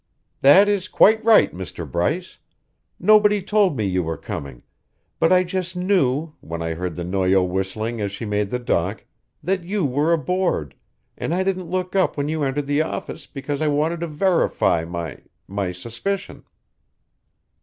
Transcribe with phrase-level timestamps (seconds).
[0.41, 1.85] "That is quite right, Mr.
[1.87, 2.39] Bryce.
[2.99, 4.63] Nobody told me you were coming,
[5.19, 9.05] but I just knew, when I heard the Noyo whistling as she made the dock,
[9.43, 10.73] that you were aboard,
[11.19, 14.85] and I didn't look up when you entered the office because I wanted to verify
[14.85, 16.45] my my suspicion."